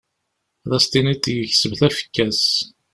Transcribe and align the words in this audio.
Ad 0.65 0.71
as-tiniḍ 0.77 1.23
yekseb 1.33 1.73
tafekka-s. 1.79 2.43